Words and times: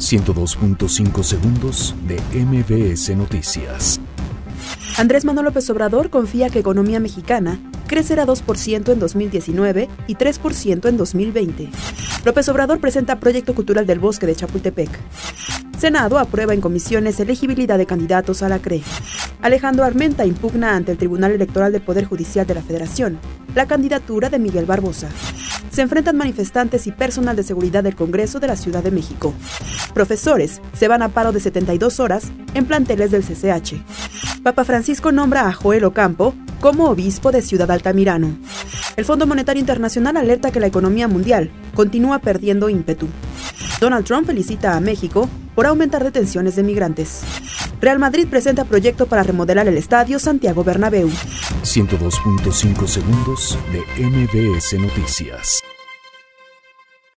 102.5 0.00 1.22
segundos 1.22 1.94
de 2.08 2.18
MBS 2.34 3.14
Noticias. 3.16 4.00
Andrés 4.96 5.26
Manuel 5.26 5.44
López 5.44 5.68
Obrador 5.68 6.08
confía 6.08 6.48
que 6.48 6.58
economía 6.58 7.00
mexicana 7.00 7.60
crecerá 7.86 8.24
2% 8.24 8.92
en 8.92 8.98
2019 8.98 9.88
y 10.06 10.14
3% 10.14 10.88
en 10.88 10.96
2020. 10.96 11.68
López 12.24 12.48
Obrador 12.48 12.80
presenta 12.80 13.20
Proyecto 13.20 13.54
Cultural 13.54 13.86
del 13.86 13.98
Bosque 13.98 14.26
de 14.26 14.34
Chapultepec. 14.34 14.90
Senado 15.78 16.18
aprueba 16.18 16.54
en 16.54 16.60
comisiones 16.60 17.20
elegibilidad 17.20 17.78
de 17.78 17.86
candidatos 17.86 18.42
a 18.42 18.48
la 18.48 18.58
CRE. 18.58 18.82
Alejandro 19.42 19.84
Armenta 19.84 20.24
impugna 20.24 20.76
ante 20.76 20.92
el 20.92 20.98
Tribunal 20.98 21.32
Electoral 21.32 21.72
del 21.72 21.82
Poder 21.82 22.06
Judicial 22.06 22.46
de 22.46 22.54
la 22.54 22.62
Federación 22.62 23.18
la 23.54 23.66
candidatura 23.66 24.28
de 24.28 24.38
Miguel 24.38 24.66
Barbosa. 24.66 25.08
Se 25.70 25.82
enfrentan 25.82 26.16
manifestantes 26.16 26.86
y 26.86 26.92
personal 26.92 27.36
de 27.36 27.42
seguridad 27.42 27.82
del 27.82 27.96
Congreso 27.96 28.40
de 28.40 28.48
la 28.48 28.56
Ciudad 28.56 28.82
de 28.82 28.90
México. 28.90 29.32
Profesores 29.94 30.60
se 30.72 30.88
van 30.88 31.02
a 31.02 31.08
paro 31.08 31.32
de 31.32 31.40
72 31.40 32.00
horas 32.00 32.30
en 32.54 32.66
planteles 32.66 33.10
del 33.10 33.22
CCH. 33.22 33.74
Papa 34.42 34.64
Francisco 34.64 35.12
nombra 35.12 35.46
a 35.46 35.52
Joel 35.52 35.84
Ocampo 35.84 36.34
como 36.60 36.90
obispo 36.90 37.32
de 37.32 37.42
Ciudad 37.42 37.70
Altamirano. 37.70 38.36
El 38.96 39.04
Fondo 39.04 39.26
Monetario 39.26 39.60
Internacional 39.60 40.16
alerta 40.16 40.50
que 40.50 40.60
la 40.60 40.66
economía 40.66 41.08
mundial 41.08 41.50
continúa 41.74 42.18
perdiendo 42.18 42.68
ímpetu. 42.68 43.08
Donald 43.80 44.04
Trump 44.04 44.26
felicita 44.26 44.76
a 44.76 44.80
México 44.80 45.28
por 45.60 45.66
aumentar 45.66 46.02
detenciones 46.02 46.56
de 46.56 46.62
migrantes. 46.62 47.20
Real 47.82 47.98
Madrid 47.98 48.26
presenta 48.26 48.64
proyecto 48.64 49.04
para 49.04 49.22
remodelar 49.22 49.68
el 49.68 49.76
estadio 49.76 50.18
Santiago 50.18 50.64
Bernabéu. 50.64 51.10
102.5 51.10 52.86
segundos 52.86 53.58
de 53.70 54.06
MBS 54.06 54.78
Noticias. 54.78 55.62